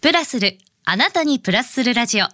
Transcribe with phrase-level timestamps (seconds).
[0.00, 0.56] プラスる、
[0.86, 2.24] あなたにプラスするラジオ。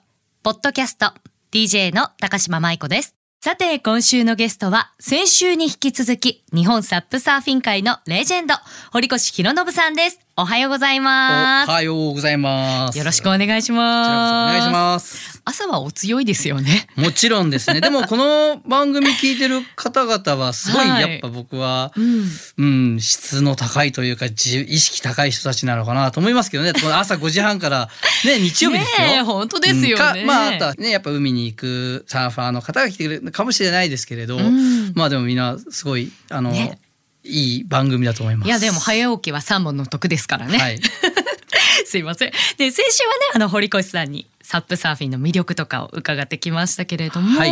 [0.44, 1.12] ポッドキャスト、
[1.50, 3.16] DJ の高島舞子です。
[3.40, 8.54] さて、今週のゲストは、先週に引き続き、日本サップサーフィン界のレジェンド、
[8.92, 10.25] 堀越博信さんです。
[10.38, 11.70] おはようございおます。
[11.70, 12.98] はようございます。
[12.98, 14.52] よろしくお願いします。
[14.52, 15.40] 願いします。
[15.46, 16.88] 朝はお強いですよね。
[16.94, 17.80] もちろんですね。
[17.80, 22.92] でもこの番組聞いてる方々はすごいはいやっぱ僕は、うん。
[22.92, 26.74] うん、質の高いというか自意識高い人たちなのかなと思いますけどね。
[26.74, 27.88] この朝5時半から
[28.26, 29.06] ね 日曜日ですよ。
[29.06, 36.78] ねえ本当ですよねうんかまああとはねやっぱ海に行くサーファーの方が来てくれるかもしれないですけれど、うんまあでもみんなすごいあの、ね
[37.26, 38.48] いい番組だと思います。
[38.48, 40.58] いやでも早起きは三問の得ですからね。
[40.58, 40.80] はい。
[41.86, 42.32] すいません。
[42.58, 47.50] で先週はねあの堀越さんにサップサーフィンの魅力とかを伺ってきましたけれども、はい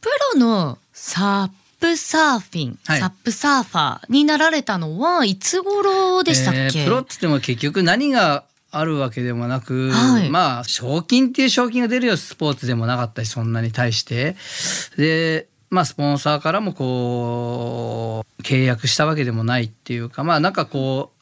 [0.00, 6.60] プロのサップサーフィン、はいサップサーファーになられたのはいつ頃でしたっけ？
[6.60, 14.36] えープロっつっても結局何があるわけでもなく、はいまあ賞金っていう賞金が出るよスポーツでもなかったしそんなに対して
[14.96, 21.12] でまあスポンサーからもこう契約したわけでもないっていうかまあなんかこ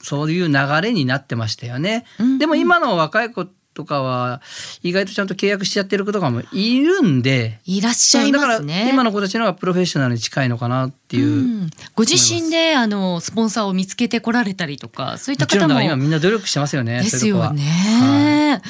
[0.00, 2.04] うそういう流れになってましたよね。
[2.18, 4.42] うんでも今の若い子とかは
[4.82, 7.60] 意外とちゃんと契約しちゃってる子とかもいるんで。
[7.66, 8.88] いらっしゃいだからますね。
[8.90, 11.30] 今の子たちの方がプロフェッショナルに近いのかなっていう、う
[11.64, 17.02] んご自身であのスポンサーを見つけてこられたりとかそういったもちろ方もんだから今みんな努力してますよね。
[17.02, 18.62] ですそういうとこはよね。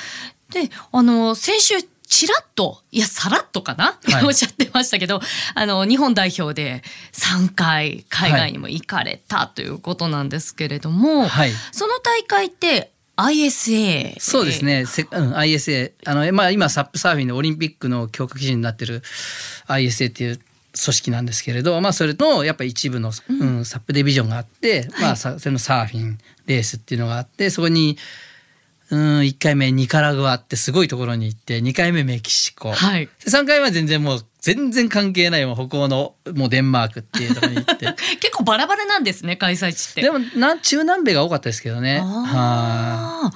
[0.52, 1.74] であの先週
[2.10, 4.24] ちらっといやさらっとかな、はい。
[4.24, 5.20] おっしゃってましたけど
[5.54, 11.52] あの日本代表で3回海外にも行かれたということなんですけれども、はい。
[11.72, 19.02] その大会って ISA そうですね、せうん、ISA あの、まあ、今サップサーフィンのオリンピックの強化基準になってる
[19.68, 20.44] ISA っていう組
[20.74, 23.64] 織なんですけれど、まあ、それのやっぱ一部の、うん。
[23.64, 27.98] サップディビジョンがあって、まあ、さそれのサーフィンレースっていうのがあってそこに、
[28.90, 40.02] うん、1回目ニカラグアってすごいところに行って2回目メキシコ、はいで3回目は全然もう全然関係ないもう北欧のもうデンマークっていうところに行って 結構バラバラなんですね開催地って。
[40.02, 42.00] でもなん中南米が多かったですけどね。
[42.00, 43.30] は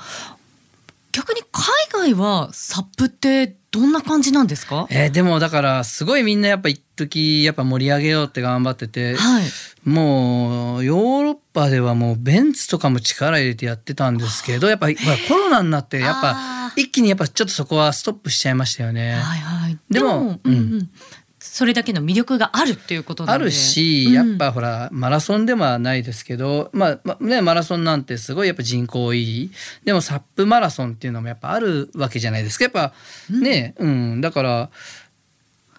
[1.13, 4.87] 逆に海外はサップってどんな感じなんですか？
[4.91, 9.45] えーでもだからすごいみんなやっぱ一時やっぱ盛り上げようって頑張ってて、はい。
[9.89, 19.13] もうヨーロッパではもうベンツとかも力入れてやってたんですけどやっぱコロナになってやっあぱ一気にやっぱちょっとそこはストップしちゃいましたよね。
[19.13, 19.79] はいはい。
[19.91, 20.91] でもうんううんん、
[21.39, 23.43] それだけの魅力があるっていうことなんで。
[23.43, 29.51] あるし、うんやっぱほらマラソンではないですけど、まあまあね、マラソンなんてすごいやっぱ人口多い
[29.85, 32.95] でもサップマラソンっていうのもやっぱあるわけじゃないですかやっぱ
[33.31, 34.71] ね、うん、だから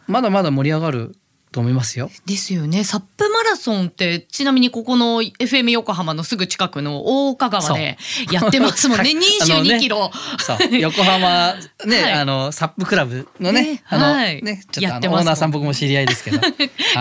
[0.08, 1.16] まだまだ盛り上がる
[1.52, 2.10] と思いますよ。
[2.26, 2.84] ですよね。
[2.84, 7.98] サップラソンってちなみにここの FM 横浜のすぐ近くの大岡川で
[8.32, 9.04] やってますもんね。
[9.06, 9.16] はい。
[9.52, 10.12] あのね22キロ。
[10.40, 10.78] そう。
[10.78, 11.56] 横浜
[11.86, 12.14] ね、 はい。
[12.14, 14.42] あのサップクラブのねねあの、はい。
[14.44, 16.54] ねちょっとあオーナーさん僕も知り合いですけど、 はい。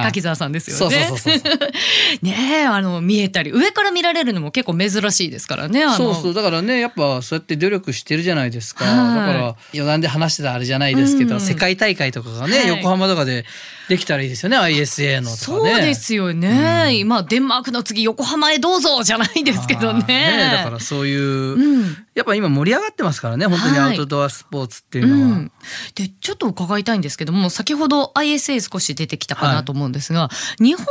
[0.04, 1.10] 柿沢さんですよね。
[2.22, 3.50] ねえあの見えたり。
[3.50, 5.84] 上から見られるのも結構珍しいですからね。
[5.96, 6.34] そうそう。
[6.34, 9.16] だからねやっぱそうやって努力してるじゃないですか、はい。
[9.16, 11.40] だから余談で話してたあれじゃないですけど、うん。
[11.40, 12.68] 世界大会とかがね、はい。
[12.68, 13.44] 横浜とかで
[13.88, 15.82] できたらいいですよね ISA のとかそうね。
[15.82, 16.94] ですよね。
[16.94, 20.50] 今デンマークの次横浜へどうぞじゃないですけどあーね。
[20.58, 21.96] だからそういう、うん。
[22.14, 25.38] やっぱ今盛り上がってますからね本当にアウトドアスポーツっていううのは。
[25.38, 25.52] ん、
[25.94, 30.86] でちょっと伺いたいんですけども先ほど ISA 少し出てきたかなと思うんですが、日本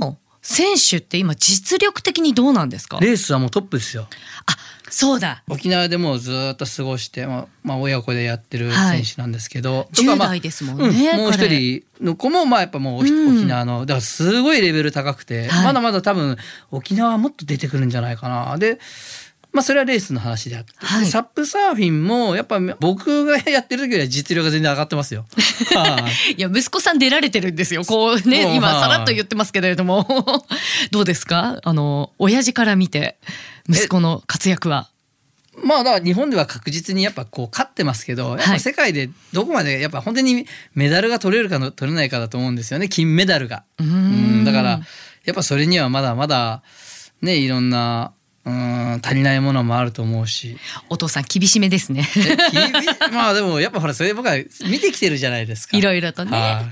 [0.00, 2.98] の選手って今実力的にどうなんですか？
[3.00, 4.08] レースはもうトップですよ。
[4.46, 4.56] あ
[4.90, 5.42] そうだ。
[5.48, 9.04] 沖縄でもうずっと過ごして、まあ、まあ親子でやってるはい。
[9.04, 13.38] 選手なんですけど、とか10まあ代ですもんね、うんもう一彼人の子もまあやっぱもううん。
[13.38, 15.64] 沖縄のだからすごいレベル高くて、はい。
[15.64, 16.36] まだまだ多分
[16.70, 18.58] 沖縄はもっと出てくるんじゃないかな。
[18.58, 18.78] で
[19.52, 21.06] まあそれはレースの話であって、はい。
[21.06, 25.24] サップサーフィンもやっぱ僕がやってる時よりは実力が全然上がってますよ。
[25.74, 27.84] は いいや息子さん出られてるんですよ。
[27.84, 30.06] こうね今さらっと言ってますけれども。
[30.92, 31.58] どうですか？
[31.64, 33.16] あの親父から見て
[33.68, 34.88] 息子の活躍は。
[35.64, 43.64] まあだから日本では確実にやっぱこう勝ってますけど、やっぱ世界でどこまでやっぱ本当にメダルが取れるかの取れないかだと思うんですよね金メダルが。
[43.80, 44.80] うんだから
[45.24, 46.62] やっぱそれにはまだまだ
[47.22, 48.12] ねいろんな
[48.48, 50.56] うん足りないものもあると思うし。
[50.88, 52.08] お父さん厳しめですね。
[53.12, 54.36] まあでもやっぱほらそれ僕は
[54.68, 55.76] 見てきてるじゃないですか。
[55.76, 56.30] いろいろとね。
[56.36, 56.64] は。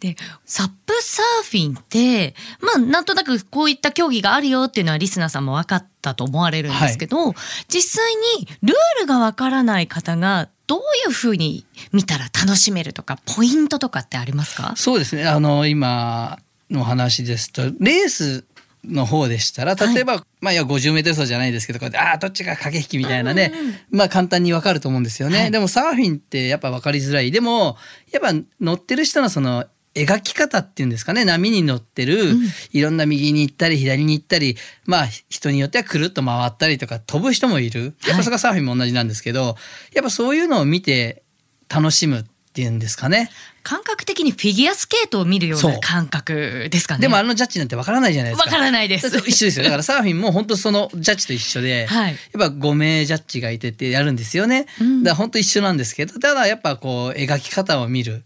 [0.00, 7.34] でサップサーフィンってまあなんとなくこういった競技があるよっていうのはリスナーさんも分かったと思われるんですけど、
[7.68, 14.74] 実際にルールが分からない方がどういうふうに見たら楽しめるとかポイントとかってありますか？
[14.76, 15.26] そうですね。
[15.26, 16.38] あの今
[16.70, 18.44] の話ですとレース
[18.86, 23.52] の方でしたら例えば、まあいや 50m 走じゃないですけどこうやってああどっちが駆け引きみたいなね、
[23.90, 25.50] まあ簡単にわかると思うんですよね、はい。
[25.50, 27.30] でもサーフィンってやっぱ分かりづらい。
[27.30, 27.76] でも
[28.12, 32.42] やっぱ乗ってる人のその描き方っていうんですかね波に乗ってる、うん。
[32.72, 37.94] いろんな右に行ったり左に行ったりまあ人によってはくるっと回ったりとか飛ぶ人もいる。
[38.06, 39.56] やっぱそれがサーフィンも同じなんですけど、
[39.94, 41.22] やっぱそういうのを見て
[41.68, 42.24] 楽しむっ
[42.56, 43.30] ていうんですかね。
[43.62, 47.02] 感覚的にフィギュアスケートを見るような感覚ですかね。
[47.02, 48.48] でもあのジャッジなんてわからないじゃないですか。
[48.48, 49.08] わからないです。
[49.08, 49.64] 一緒ですよ。
[49.64, 54.66] だからサーフィンも本当そのジャッジと一緒で、はいやっぱ5名ジャッジがいてってやるんですよね。
[54.80, 58.24] うんだから本当一緒なんですけど、ただやっぱこう描き方を見る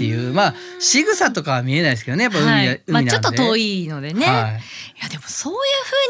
[0.00, 2.24] っていう、まあ仕草とかは見えないですけどね。
[2.24, 2.92] やっぱ海,、はい、海なんで。
[2.92, 4.26] まあちょっと遠いのでね。
[4.26, 4.60] はい
[5.00, 5.58] いやでもそういう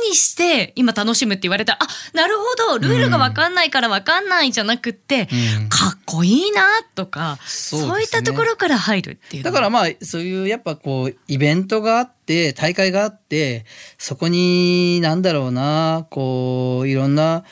[0.03, 5.29] 風にして今楽しむって言われたらあなるほどルールが分かんないから分かんないじゃなくって、
[5.61, 6.63] うんかっこいいな
[6.97, 13.65] とかそうねそういったところから入るっていうだからまあそういうやっぱこうイベントがあって大会があって
[13.97, 17.45] そこになんだろうなこういろんな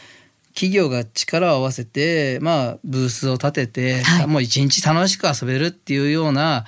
[0.59, 4.27] 企業が力を合わせてまあブースを立てて、はい。
[4.27, 6.65] もう一日楽しく遊べるっていうような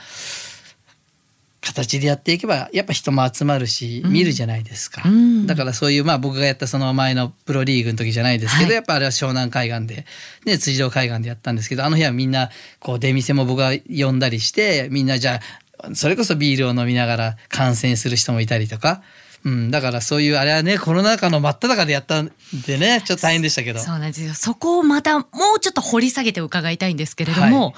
[1.60, 4.12] 形でやっていけばやっぱ人も集まるし、うん。
[4.12, 5.44] 見るじゃないですか、うん。
[5.48, 8.74] だからそういうまあ僕がやったその前のプロリーグの時じゃないですけど、はい。
[8.76, 10.06] やっぱあれは湘南海岸で、
[10.46, 15.40] ね、辻堂海岸でやったんですけどあの日はみんなこう出店も僕が呼んだりしてみんなじゃ
[15.82, 19.02] あそれこそビールを飲みながら観戦する人もいたりとか、
[19.44, 22.30] うん、だからそういうあれはねコロナ禍の真っ只中でやったん
[22.66, 23.80] でねちょっと大変でしたけど。
[23.80, 24.34] そうなんですよ。
[24.34, 25.24] そこをまたも
[25.56, 27.74] うちょっと掘り下げて伺いたいんですけれども、はい。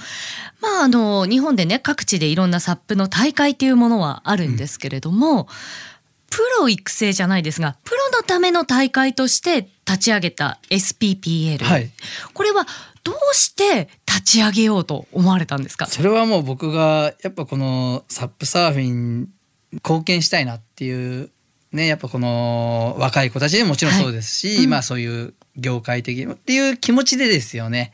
[0.60, 5.46] まああの日本でね各地でいろんなサップの大会っていうものはあるんですけれども、
[6.30, 11.90] プロ育成じゃないですがプロのための大会として立ち上げた SPPL、はい。
[12.32, 12.66] これは
[13.04, 15.86] どうして立ち上げようと思われたんですか？
[15.86, 19.28] それはもう僕がやっぱこのサップサーフィン
[19.72, 21.30] 貢献したいなっていう
[21.72, 24.64] ねやっぱこの若い子たちにももちろんそうですし、はい。
[24.64, 24.70] うん。
[24.70, 27.92] まあそういう業界的にっていう気持ちでですよね。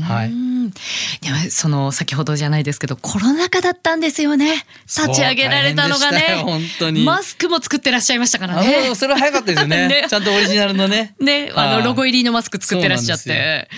[0.00, 0.30] はい。
[0.30, 4.64] でもその先ほどじゃないですけどコロナ禍だったんですよね。
[4.86, 6.42] 立ち上げられたのがね。
[6.44, 7.04] 本当に。
[7.04, 9.88] マスクも作ってらっしゃいましたからあねそれは早かったですよね。
[10.02, 10.06] ね。
[10.08, 11.14] ちゃんとオリジナルのね。
[11.20, 11.78] ね、あはい。
[11.80, 13.68] のロゴ入りのマスク作ってらっしゃって。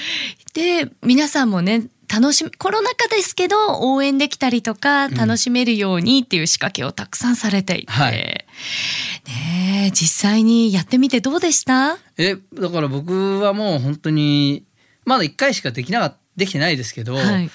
[0.55, 5.15] で皆さんもね楽しみコロナ禍ですけど応援できたりとかん。
[5.15, 8.13] 楽しめるようにっていう仕掛けをたくさんされていて、はい。
[8.13, 8.47] ね
[9.89, 11.99] え実際にやってみてどうでした？
[12.19, 14.65] えだから僕はもう本当に
[15.05, 17.51] まだ1回しかできなかできてないですけど、はい。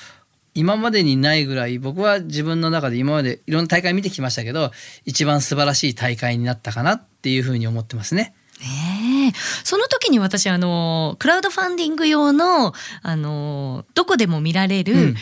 [0.56, 4.72] 今までにないぐらい僕は自分の中で今までいろんな大会見てきましたけど
[5.06, 8.34] 一番素晴らしい大会になったかなっていうふうに思ってますね。
[8.60, 8.99] ね
[9.30, 9.34] え
[9.64, 15.16] その時に私あのクラウドファンディング用のあのどこでも見られる、うん。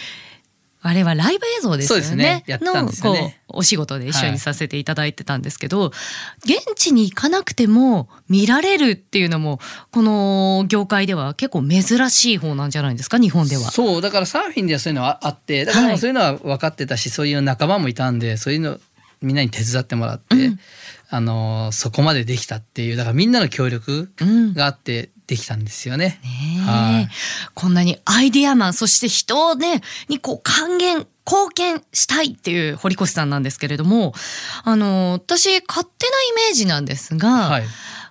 [0.84, 2.16] あれはライブ映像ですよね。
[2.16, 2.44] ね。
[2.48, 3.22] やってたんですよね。
[3.22, 5.92] のこうお仕事で一緒にさせていただいてたんですけど、
[6.46, 9.60] 現地に行かなくても見られるっていうのも
[9.92, 13.18] この業界では結構珍しい方なんじゃないですか？
[13.18, 13.64] 日本では。
[13.72, 18.80] そうだからサーフィンではそういうのはあってだからそういうのは分かってたし、そういう仲間もいたんでそういうの
[19.22, 20.60] みんなに手伝ってもらって、うん
[21.10, 24.54] あのそこまでできたっていうだからみんなの協力うん。
[24.54, 26.20] があってできたんですよね。
[26.24, 26.62] ねえ。
[26.62, 27.10] はい。
[27.54, 34.14] こんなにアイディアマンそして人をねにこう還元貢献したいっていう堀越さんなんですけれども
[34.64, 37.64] あの私勝手なイメージなんですが、はい。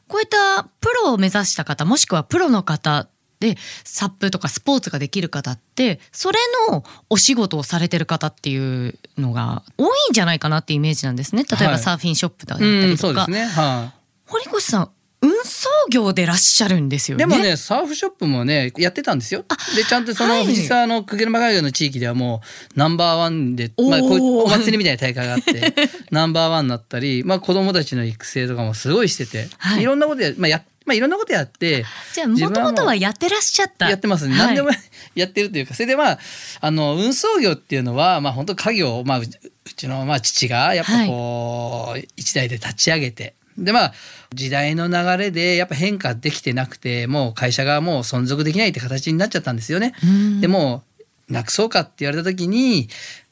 [0.08, 3.08] こういったプロを目指した方もしくはプロの方
[3.40, 6.38] でサップとかスポーツができる方ってそれ
[6.70, 11.44] のお仕事をされてる方っていうのが多いんじゃないかなっていうイメージなんですね。
[11.44, 13.44] 例えばはいサーフィンショップだったうんりとか、そうですね。
[13.44, 14.90] はい、堀越さん
[15.20, 17.26] 運送業でいらっしゃるんですよね。
[17.26, 19.44] でもねサーフショップもねやってたんですよ。
[19.74, 20.46] でちゃんとそのはい。
[20.46, 22.42] 藤沢の久毛沼海岸の地域ではも
[22.74, 25.74] うナンバーワンで、まあ、こういうお祭りみたいな大会があって
[26.10, 29.82] ナンバーワンになったり、まあ、子供たちの育成とかもすごいしてて、はい。
[29.82, 33.90] い、ろんなことや,、まあ、やまあいろんなことやって じゃあもともとはやってらっしゃった。
[33.90, 34.46] やってますね、はい。
[34.46, 34.70] 何でも
[35.14, 36.18] やってるというかそれでまあ
[36.60, 39.28] あの運送業っていうのはまあ本当家業、まあ、うう
[39.74, 43.34] ちのまあ父がやっぱこう、一代で立ち上げて。
[43.58, 43.94] でまあ
[44.34, 49.94] 時代の流れでやっぱ変化できてなくてもう会社がもう存続できないって形になっちゃったんですよね。
[50.04, 50.40] うん。
[50.40, 50.84] でも
[51.28, 52.88] うなくそうかって言われた時に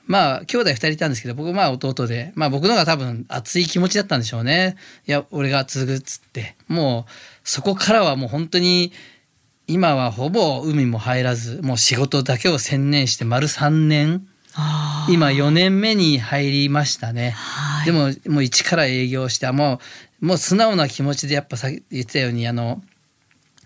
[0.06, 4.76] まあ兄弟2人いたんですけど僕まあ弟でまあ僕の方が多分熱い気持ちだったんでしょうね。
[5.06, 6.56] いや俺が継ぐっつって。
[6.68, 7.10] もう
[7.44, 8.92] そこからはもう本当に
[9.66, 14.26] 今はほぼ海も入らずもう仕事だけを専念して丸3年。
[15.08, 17.30] 今4年目に入りましたね。
[17.30, 17.86] はい。
[17.86, 19.80] でももう一から営業しても
[20.22, 22.80] うもう素直な気持ちでやっぱさ言ってたようにあの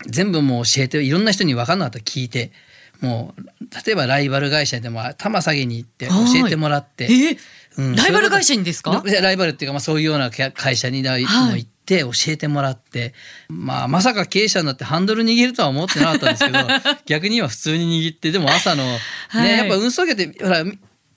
[0.06, 2.52] 全部もう教えていろんな人に分かんなかったら聞いて
[3.00, 3.42] もう
[3.86, 6.14] 例えばライバル会社でも頭下げに行って教
[6.46, 7.36] えてもらって、え
[7.76, 9.02] うんライバル会社にですか？
[9.04, 13.14] ライバルっていうか、まあ、そういうような会社に行って教えてもらって、
[13.48, 16.58] まあ、まさか経営者になってハンドル握るとは思ってなかったんですけど
[17.06, 19.50] 逆には普通に握ってでも朝の、ねはい。
[19.58, 20.64] やっぱ運送業ってほら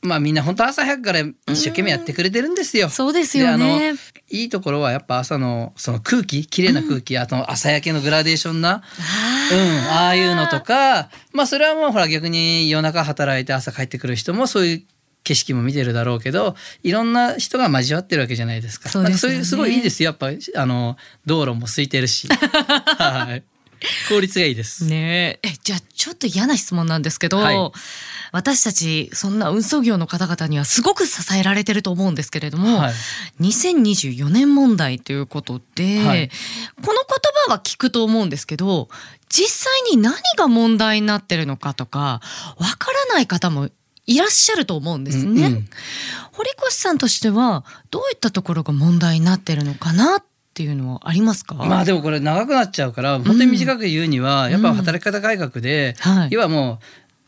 [0.02, 2.90] まあみんな本当朝早くから一生懸命やってくれてるんですよ。
[2.90, 3.92] そうですよね。
[3.92, 3.98] の
[4.30, 8.82] いいところはやっぱ朝のその空気綺麗な空気、あと朝焼けのグラデーションな、あ
[9.54, 14.84] うん、ああいうのとかまあそれはもうほら逆に夜中働いて朝帰ってくる人もそういう
[15.24, 18.90] 景色も見てるだろうけどいろんな人が交わってるわけじゃないですか。
[18.90, 19.36] そうですよね。
[19.38, 20.04] なんかそういうすごいいいです。
[20.04, 23.44] よやっぱあの道路も空いてるし、 はい、
[24.10, 24.86] 効率がいいです。
[24.86, 25.50] ねえ。
[25.50, 27.72] えじゃあちょっと嫌な質問なんですけど、はい。
[28.32, 32.94] 私たちそんな運送業の方々にはすごく支えられてると思うんですけれども、はい。
[33.42, 36.30] 2024年問題ということで、はい。
[36.84, 38.90] この言葉は聞くと思うんですけど
[39.30, 42.22] 実際に何が問題になってるのかとか
[42.58, 43.70] わからない方も
[44.12, 45.48] いらっしゃると思うんですね。
[45.48, 45.70] うんうん。
[46.32, 56.80] 堀越さんとしてはどういったところが問題になってるのかなっていうのはありますか、まあでもこれ長くなっちゃうから本当に短く言うには、やっぱ働き方改革で、はい要はも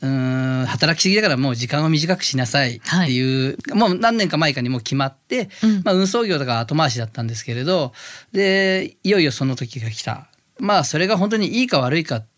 [0.01, 5.81] ううーん働きすぎだからもう時間を短くしなさいっていう、もう何年か前かにもう決まって、うん。
[5.85, 7.93] まあ、運送業とか後回しだったんですけれど
[8.33, 10.27] でいよいよその時が来た。
[10.59, 12.32] まあそれが本当にいいか悪いかって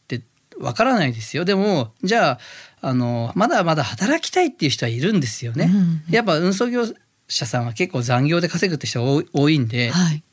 [0.60, 1.46] わからないですよ。
[1.46, 2.40] でもじゃあ
[2.82, 5.70] あのまだまだ働きたいっていう人はいるんですよね。
[5.74, 6.86] うんやっぱ運送業
[7.28, 10.24] 者さんは結構残業で稼ぐって人が多いんで、はい。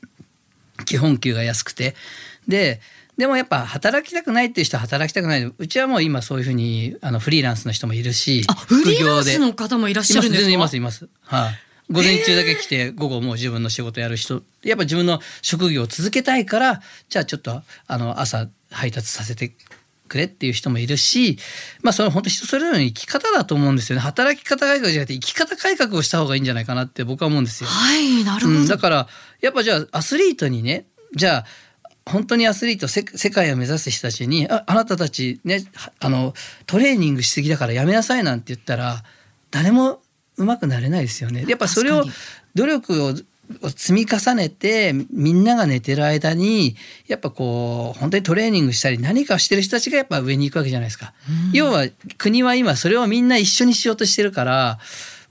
[0.85, 1.95] 基本給が安くて。
[2.47, 2.81] で
[3.17, 5.43] でもやっぱ働きたくないっていう人は働きたくない。
[5.43, 11.09] うちはもう今そういうふうにあのフリーランスの人もいるしあフリーラン副業でスの方もいらっしゃるんですかいます全然いますいます。
[11.21, 11.59] はい。
[11.91, 19.53] 午前中だけ来て午後もう自分の仕事やる人やっぱ自分の職業を続けたいからじゃあちょっとあの朝配達させて
[20.13, 21.39] くれっていう人もいるし
[21.81, 27.69] まあそれは本当人それぞれの生き方だと思うんですよね働き方改革じゃなくて生き方改革をした方がいいんじゃないかなって僕は思うんですよ。
[27.69, 29.07] はいなるほど、うん、だから
[29.41, 31.45] やっぱじゃあアスリートにねじゃあ
[32.05, 35.63] 本当にアスリートせ世界を目指す人たちにああなたたちね
[35.99, 36.33] あの
[36.67, 39.03] トレーニングしすぎだからやめなさいなんて言ったら
[39.51, 40.01] 誰も
[40.37, 41.45] うまくなれないですよね。
[41.47, 42.03] やっぱそれを
[42.55, 43.13] 努力をを
[43.75, 46.75] 積み重ねてみんなが寝てる間に
[47.07, 51.13] やっぱこう本当にトレーニングしたり何かしてる人たちがやっぱ上に行くわけじゃないですか。
[51.51, 51.85] 要は
[52.17, 54.79] 国は今それをみんな一緒にしようとしてるから、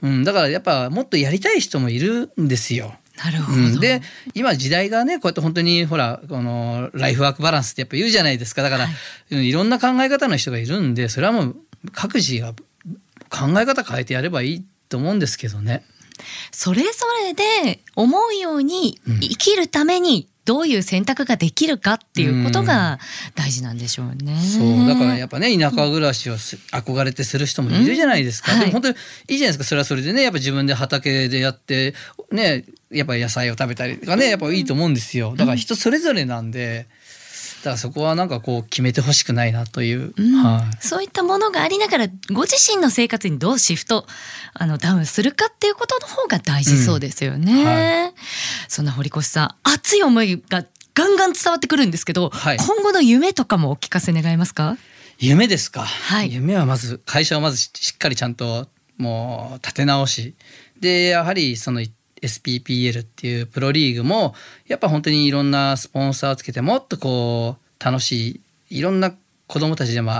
[0.01, 2.93] うん、だからやっぱもっとやりたい人もいるんですよ。
[3.23, 4.01] なるほど、うん、で
[4.33, 8.93] 今時代がねこうやって本当にほらこのライフワークバランスってやっぱ言うじゃないですかだから、はい
[9.31, 11.55] うんいろんな考え方の人がいるんでそれはもう
[11.91, 12.53] 各自が
[13.29, 15.83] 考え方変えてやればいいと思うんですけどね。
[16.51, 16.89] それぞ
[17.25, 19.19] れで思うようにうん。
[19.19, 22.99] 生きるためにどういう選択ができるかっていうことが
[23.35, 24.37] 大事なんでしょうね。
[24.41, 28.65] そうだからやっぱね田舎暮らしをす憧れてする人もいるじゃないですか、うんはい。
[28.67, 28.95] でも本当に
[29.29, 29.63] いいじゃないですか。
[29.63, 31.93] それはそれでねやっぱ自分で畑でやって
[32.31, 35.33] ねやっぱ野菜を食べたりとかねやっぱいいと思うんですよ。
[35.37, 36.87] だから人それぞれなんで
[37.63, 40.43] だからそこはなんかこう決めてほしくないなという、うん。
[40.43, 40.85] はい。
[40.85, 44.05] そういったものがありながらご自身の生活にどうシフト
[44.53, 47.53] あのダウンするかっていうことの方が大事そうですよね。
[47.53, 47.65] うん。
[47.65, 48.11] は
[48.67, 52.57] そんな堀越さん熱い思いがガンガン伝わってくるんですけど、はい。
[52.57, 54.77] 今後の夢とかもお聞かせ願えますか？
[55.17, 56.33] 夢ですか、はい。
[56.33, 58.67] 夢はまず会社をまずししっかりちゃんと
[58.97, 60.35] もう立て直し。
[60.81, 61.81] でやはりその
[62.23, 64.33] SPPL っていうプロリーグも
[64.67, 69.13] やっぱ本当にいろんなスポンサーをつけてもっとこう楽しいいろんな
[69.47, 70.11] 子どもたちでも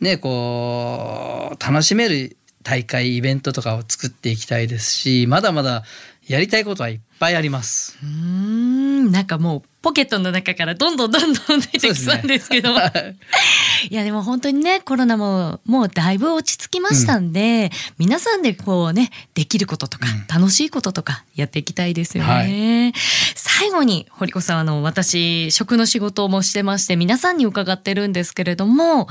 [0.00, 5.84] ねこう楽しめる大会イベントとかを作っていきたいですしまだまだ
[6.26, 7.98] やりたいことはいっぱいあります。
[8.02, 12.72] うーんなんかもうポケットの中からどんどんどんどん出てきそうですけど。
[12.72, 13.16] はい
[13.90, 20.40] いやでも本当にねコロナももうだいぶ落ち着きましたんで、皆さんでこうねできることとか、うん。
[20.42, 22.92] 楽しいこととかやっていきたいですよね。
[23.34, 29.08] 最後に堀子さんあの私食の仕事もしてまして皆さんに伺ってるんですけれども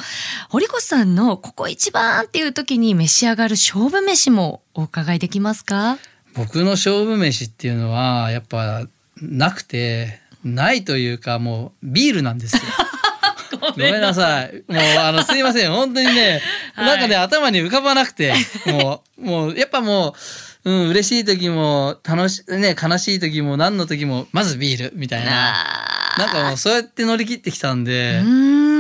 [0.50, 5.98] 堀子さんのここ一番っていう時に召し上がる勝負飯もお伺いできますか？
[6.34, 8.86] 僕の勝負飯っていうのはやっぱ
[9.22, 12.62] なくてないというかもうビールなんですよ。
[13.60, 14.64] ごめんなさい。
[14.68, 15.72] もうあのすいません。
[15.72, 16.42] 本当にね、
[16.74, 16.86] はい。
[16.86, 18.34] なんかね頭に浮かばなくて
[18.66, 20.14] もう もうやっぱもう。
[20.64, 25.56] うん、嬉しい時も楽しね悲しい時も何の時もまずビールみたいな。
[26.18, 28.22] なんかもうそうやって乗り切ってきたんうで、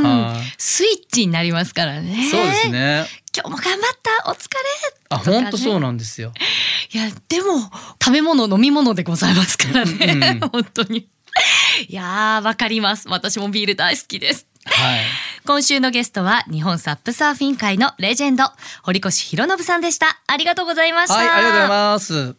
[0.03, 0.53] はい。
[0.59, 2.29] スイッチになりますからね。
[2.29, 3.07] そうですね。
[3.35, 4.29] 今日も頑張った。
[4.29, 5.31] お疲れ。
[5.33, 5.41] ね。
[5.41, 6.33] 本当そうなんですよ。
[6.93, 7.59] いやでも
[8.03, 10.49] 食べ物飲み物でございますからね、うん。
[10.49, 11.07] 本当に
[11.87, 13.07] いやーわかります。
[13.09, 14.47] 私もビール大好きです。
[14.65, 14.99] はい。
[15.45, 18.43] 今週のゲストは日本サップサーフィン界のレジェンド
[18.83, 20.21] 堀越博信さんでした。
[20.27, 22.35] ありがとうございました、はいありがとうございます